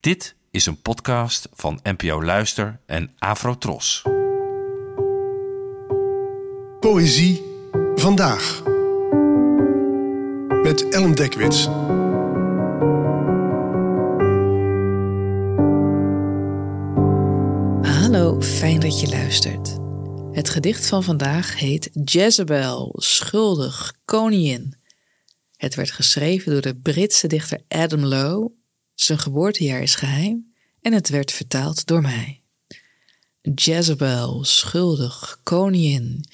Dit 0.00 0.34
is 0.50 0.66
een 0.66 0.82
podcast 0.82 1.48
van 1.52 1.80
NPO 1.82 2.22
Luister 2.22 2.80
en 2.86 3.14
Afrotros. 3.18 4.02
Poëzie 6.80 7.42
vandaag. 7.94 8.62
Met 10.62 10.88
Ellen 10.88 11.14
Dekwits. 11.14 11.64
Hallo, 17.92 18.40
fijn 18.40 18.80
dat 18.80 19.00
je 19.00 19.08
luistert. 19.08 19.78
Het 20.36 20.48
gedicht 20.48 20.86
van 20.86 21.02
vandaag 21.02 21.58
heet 21.58 21.90
Jezebel, 22.04 22.92
schuldig, 22.96 23.94
koningin. 24.04 24.74
Het 25.56 25.74
werd 25.74 25.90
geschreven 25.90 26.52
door 26.52 26.60
de 26.60 26.76
Britse 26.76 27.26
dichter 27.26 27.60
Adam 27.68 28.04
Lowe. 28.04 28.58
Zijn 29.00 29.18
geboortejaar 29.18 29.82
is 29.82 29.94
geheim 29.94 30.54
en 30.80 30.92
het 30.92 31.08
werd 31.08 31.32
vertaald 31.32 31.86
door 31.86 32.00
mij. 32.00 32.42
Jezebel, 33.54 34.44
schuldig, 34.44 35.40
koningin. 35.42 36.24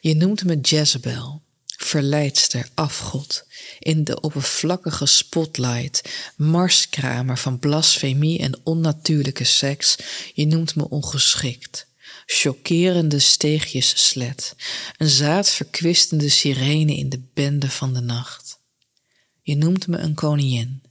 Je 0.00 0.14
noemt 0.14 0.44
me 0.44 0.60
Jezebel, 0.60 1.42
verleidster, 1.66 2.68
afgod, 2.74 3.46
in 3.78 4.04
de 4.04 4.20
oppervlakkige 4.20 5.06
spotlight, 5.06 6.02
marskramer 6.36 7.38
van 7.38 7.58
blasfemie 7.58 8.38
en 8.38 8.60
onnatuurlijke 8.62 9.44
seks. 9.44 9.96
Je 10.34 10.46
noemt 10.46 10.74
me 10.74 10.88
ongeschikt, 10.88 11.86
chockerende 12.26 13.18
steegjes 13.18 14.06
slet, 14.08 14.54
een 14.96 15.08
zaadverkwistende 15.08 16.28
sirene 16.28 16.96
in 16.96 17.08
de 17.08 17.22
bende 17.34 17.70
van 17.70 17.94
de 17.94 18.00
nacht. 18.00 18.60
Je 19.42 19.56
noemt 19.56 19.86
me 19.86 19.96
een 19.96 20.14
koningin, 20.14 20.82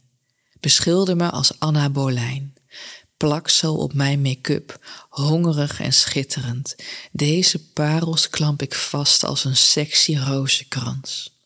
beschilder 0.66 1.16
me 1.16 1.30
als 1.30 1.58
Anna 1.58 1.90
Bolijn. 1.90 2.54
Plak 3.16 3.48
zo 3.48 3.74
op 3.74 3.94
mijn 3.94 4.22
make-up, 4.22 4.78
hongerig 5.08 5.80
en 5.80 5.92
schitterend. 5.92 6.76
Deze 7.12 7.70
parels 7.70 8.30
klamp 8.30 8.62
ik 8.62 8.74
vast 8.74 9.24
als 9.24 9.44
een 9.44 9.56
sexy 9.56 10.16
rozenkrans. 10.16 11.38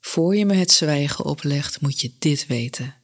Voor 0.00 0.36
je 0.36 0.46
me 0.46 0.54
het 0.54 0.70
zwijgen 0.70 1.24
oplegt, 1.24 1.80
moet 1.80 2.00
je 2.00 2.12
dit 2.18 2.46
weten. 2.46 2.94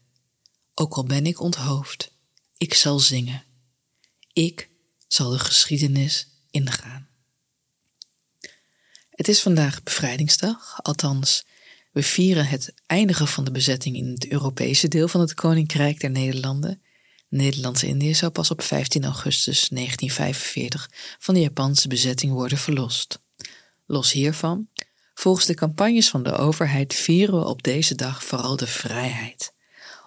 Ook 0.74 0.94
al 0.94 1.04
ben 1.04 1.26
ik 1.26 1.40
onthoofd, 1.40 2.12
ik 2.56 2.74
zal 2.74 2.98
zingen. 2.98 3.44
Ik 4.32 4.68
zal 5.08 5.30
de 5.30 5.38
geschiedenis 5.38 6.28
ingaan. 6.50 7.08
Het 9.10 9.28
is 9.28 9.40
vandaag 9.40 9.82
bevrijdingsdag, 9.82 10.82
althans, 10.82 11.44
we 11.92 12.02
vieren 12.02 12.46
het 12.46 12.74
eindigen 12.86 13.28
van 13.28 13.44
de 13.44 13.50
bezetting 13.50 13.96
in 13.96 14.10
het 14.10 14.28
Europese 14.28 14.88
deel 14.88 15.08
van 15.08 15.20
het 15.20 15.34
Koninkrijk 15.34 16.00
der 16.00 16.10
Nederlanden. 16.10 16.82
Nederlands-Indië 17.28 18.14
zou 18.14 18.32
pas 18.32 18.50
op 18.50 18.62
15 18.62 19.04
augustus 19.04 19.68
1945 19.68 20.90
van 21.18 21.34
de 21.34 21.40
Japanse 21.40 21.88
bezetting 21.88 22.32
worden 22.32 22.58
verlost. 22.58 23.18
Los 23.86 24.12
hiervan, 24.12 24.68
volgens 25.14 25.46
de 25.46 25.54
campagnes 25.54 26.08
van 26.08 26.22
de 26.22 26.32
overheid 26.32 26.94
vieren 26.94 27.38
we 27.38 27.46
op 27.46 27.62
deze 27.62 27.94
dag 27.94 28.24
vooral 28.24 28.56
de 28.56 28.66
vrijheid. 28.66 29.52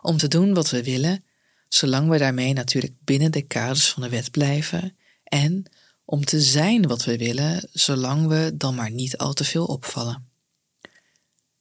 Om 0.01 0.17
te 0.17 0.27
doen 0.27 0.53
wat 0.53 0.69
we 0.69 0.83
willen, 0.83 1.23
zolang 1.67 2.09
we 2.09 2.17
daarmee 2.17 2.53
natuurlijk 2.53 2.93
binnen 3.03 3.31
de 3.31 3.41
kaders 3.41 3.89
van 3.89 4.03
de 4.03 4.09
wet 4.09 4.31
blijven, 4.31 4.97
en 5.23 5.65
om 6.05 6.25
te 6.25 6.41
zijn 6.41 6.87
wat 6.87 7.03
we 7.03 7.17
willen, 7.17 7.69
zolang 7.71 8.27
we 8.27 8.51
dan 8.53 8.75
maar 8.75 8.91
niet 8.91 9.17
al 9.17 9.33
te 9.33 9.43
veel 9.43 9.65
opvallen. 9.65 10.34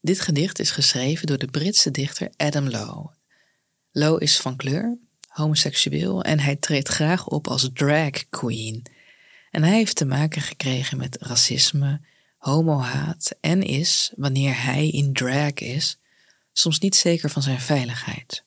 Dit 0.04 0.20
gedicht 0.20 0.58
is 0.58 0.70
geschreven 0.70 1.26
door 1.26 1.38
de 1.38 1.46
Britse 1.46 1.90
dichter 1.90 2.32
Adam 2.36 2.68
Lowe. 2.68 3.10
Lowe 3.92 4.20
is 4.20 4.36
van 4.36 4.56
kleur, 4.56 4.98
homoseksueel 5.28 6.22
en 6.22 6.40
hij 6.40 6.56
treedt 6.56 6.88
graag 6.88 7.26
op 7.26 7.48
als 7.48 7.70
drag 7.72 8.28
queen. 8.28 8.86
En 9.50 9.62
hij 9.62 9.72
heeft 9.72 9.96
te 9.96 10.04
maken 10.04 10.42
gekregen 10.42 10.98
met 10.98 11.16
racisme, 11.20 12.00
homohaat 12.36 13.36
en 13.40 13.62
is, 13.62 14.12
wanneer 14.16 14.62
hij 14.62 14.88
in 14.88 15.12
drag 15.12 15.52
is, 15.52 15.98
soms 16.52 16.78
niet 16.78 16.96
zeker 16.96 17.30
van 17.30 17.42
zijn 17.42 17.60
veiligheid. 17.60 18.44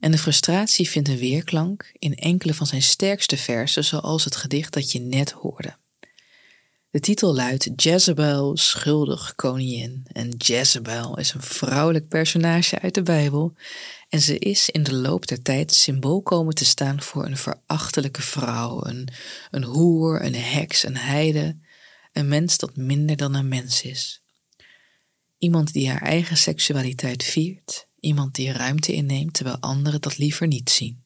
En 0.00 0.10
de 0.10 0.18
frustratie 0.18 0.88
vindt 0.88 1.08
een 1.08 1.18
weerklank 1.18 1.90
in 1.92 2.14
enkele 2.14 2.54
van 2.54 2.66
zijn 2.66 2.82
sterkste 2.82 3.36
versen, 3.36 3.84
zoals 3.84 4.24
het 4.24 4.36
gedicht 4.36 4.72
dat 4.72 4.92
je 4.92 5.00
net 5.00 5.30
hoorde. 5.30 5.76
De 6.92 7.00
titel 7.00 7.34
luidt 7.34 7.70
Jezebel, 7.76 8.56
schuldig 8.56 9.34
koningin. 9.34 10.06
En 10.12 10.28
Jezebel 10.28 11.18
is 11.18 11.34
een 11.34 11.42
vrouwelijk 11.42 12.08
personage 12.08 12.78
uit 12.78 12.94
de 12.94 13.02
Bijbel. 13.02 13.54
En 14.08 14.20
ze 14.20 14.38
is 14.38 14.70
in 14.70 14.82
de 14.82 14.94
loop 14.94 15.26
der 15.26 15.42
tijd 15.42 15.74
symbool 15.74 16.22
komen 16.22 16.54
te 16.54 16.64
staan 16.64 17.02
voor 17.02 17.24
een 17.24 17.36
verachtelijke 17.36 18.22
vrouw, 18.22 18.86
een, 18.86 19.08
een 19.50 19.64
hoer, 19.64 20.24
een 20.24 20.34
heks, 20.34 20.84
een 20.84 20.96
heide, 20.96 21.58
een 22.12 22.28
mens 22.28 22.58
dat 22.58 22.76
minder 22.76 23.16
dan 23.16 23.34
een 23.34 23.48
mens 23.48 23.82
is. 23.82 24.22
Iemand 25.38 25.72
die 25.72 25.90
haar 25.90 26.02
eigen 26.02 26.36
seksualiteit 26.36 27.24
viert, 27.24 27.88
iemand 28.00 28.34
die 28.34 28.52
ruimte 28.52 28.92
inneemt 28.92 29.34
terwijl 29.34 29.58
anderen 29.60 30.00
dat 30.00 30.18
liever 30.18 30.46
niet 30.46 30.70
zien. 30.70 31.04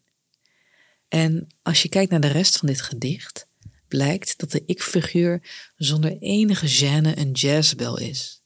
En 1.08 1.46
als 1.62 1.82
je 1.82 1.88
kijkt 1.88 2.10
naar 2.10 2.20
de 2.20 2.26
rest 2.26 2.56
van 2.56 2.68
dit 2.68 2.80
gedicht, 2.80 3.48
blijkt 3.88 4.38
dat 4.38 4.50
de 4.50 4.62
ik-figuur 4.66 5.42
zonder 5.76 6.18
enige 6.18 6.68
gêne 6.68 7.18
een 7.18 7.32
jazzbel 7.32 7.98
is, 7.98 8.42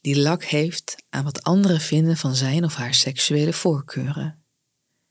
die 0.00 0.16
lak 0.16 0.44
heeft 0.44 1.04
aan 1.10 1.24
wat 1.24 1.42
anderen 1.42 1.80
vinden 1.80 2.16
van 2.16 2.34
zijn 2.34 2.64
of 2.64 2.74
haar 2.74 2.94
seksuele 2.94 3.52
voorkeuren, 3.52 4.44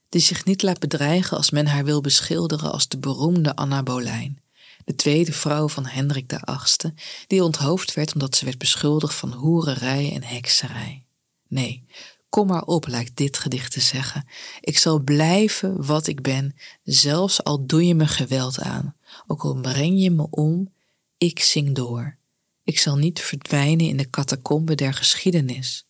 die 0.10 0.22
zich 0.22 0.46
niet 0.46 0.62
laat 0.62 0.80
bedreigen 0.80 1.38
als 1.38 1.50
men 1.50 1.68
haar 1.68 1.86
wil 1.86 2.02
beschilderen 2.02 2.72
als 2.72 2.88
de 2.88 2.98
beroemde 2.98 3.56
Anna 3.56 3.84
Bolijn, 3.84 4.42
de 4.86 4.96
tweede 4.96 5.34
vrouw 5.34 5.68
van 5.70 5.86
Hendrik 5.86 6.40
VIII, 6.46 6.94
die 7.28 7.44
onthoofd 7.44 7.94
werd 7.94 8.14
omdat 8.14 8.36
ze 8.36 8.46
werd 8.46 8.58
beschuldigd 8.58 9.16
van 9.16 9.34
hoererij 9.34 10.14
en 10.14 10.24
hekserij. 10.24 11.06
Nee, 11.48 11.86
Kom 12.34 12.48
maar 12.48 12.64
op, 12.64 12.88
lijkt 12.88 13.18
dit 13.18 13.38
gedicht 13.38 13.72
te 13.72 13.80
zeggen. 13.80 14.28
Ik 14.62 14.78
zal 14.78 15.00
blijven 15.00 15.86
wat 15.86 16.08
ik 16.08 16.22
ben, 16.22 16.56
zelfs 16.84 17.44
al 17.44 17.66
doe 17.66 17.86
je 17.86 17.96
me 17.96 18.08
geweld 18.08 18.60
aan. 18.60 18.96
Ook 19.28 19.44
al 19.44 19.54
breng 19.54 20.02
je 20.02 20.12
me 20.12 20.28
om, 20.30 20.74
ik 21.18 21.40
zing 21.40 21.76
door. 21.76 22.18
Ik 22.64 22.80
zal 22.80 22.98
niet 22.98 23.22
verdwijnen 23.22 23.88
in 23.88 23.98
de 23.98 24.10
catacombe 24.10 24.76
der 24.76 24.94
geschiedenis. 24.94 25.86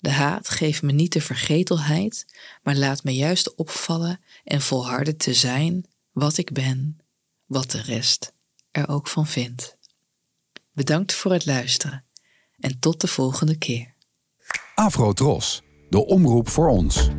De 0.00 0.10
haat 0.10 0.48
geeft 0.48 0.82
me 0.82 0.92
niet 0.92 1.12
de 1.12 1.20
vergetelheid, 1.20 2.26
maar 2.62 2.76
laat 2.76 3.04
me 3.04 3.14
juist 3.14 3.54
opvallen 3.54 4.20
en 4.44 4.60
volharden 4.60 5.16
te 5.16 5.34
zijn 5.34 5.86
wat 6.12 6.36
ik 6.36 6.52
ben, 6.52 6.98
wat 7.46 7.70
de 7.70 7.80
rest 7.80 8.32
er 8.70 8.88
ook 8.88 9.08
van 9.08 9.26
vindt. 9.26 9.76
Bedankt 10.72 11.14
voor 11.14 11.32
het 11.32 11.46
luisteren 11.46 12.04
en 12.58 12.78
tot 12.78 13.00
de 13.00 13.06
volgende 13.06 13.56
keer. 13.56 13.94
Afro 14.74 15.12
Tros 15.12 15.64
de 15.88 16.06
omroep 16.06 16.48
voor 16.48 16.68
ons. 16.68 17.10